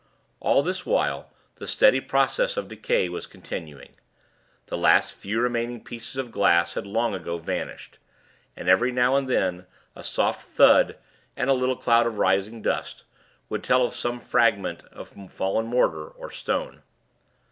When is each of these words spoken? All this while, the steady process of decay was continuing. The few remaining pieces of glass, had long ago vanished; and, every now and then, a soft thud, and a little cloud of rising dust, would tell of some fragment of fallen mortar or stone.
All 0.39 0.63
this 0.63 0.83
while, 0.83 1.29
the 1.57 1.67
steady 1.67 2.01
process 2.01 2.57
of 2.57 2.67
decay 2.67 3.07
was 3.07 3.27
continuing. 3.27 3.93
The 4.65 5.03
few 5.15 5.39
remaining 5.39 5.83
pieces 5.83 6.17
of 6.17 6.31
glass, 6.31 6.73
had 6.73 6.87
long 6.87 7.13
ago 7.13 7.37
vanished; 7.37 7.99
and, 8.55 8.67
every 8.67 8.91
now 8.91 9.15
and 9.15 9.29
then, 9.29 9.67
a 9.95 10.03
soft 10.03 10.41
thud, 10.41 10.97
and 11.37 11.51
a 11.51 11.53
little 11.53 11.77
cloud 11.77 12.07
of 12.07 12.17
rising 12.17 12.63
dust, 12.63 13.03
would 13.47 13.63
tell 13.63 13.85
of 13.85 13.93
some 13.93 14.19
fragment 14.19 14.81
of 14.91 15.09
fallen 15.31 15.67
mortar 15.67 16.07
or 16.07 16.31
stone. 16.31 16.81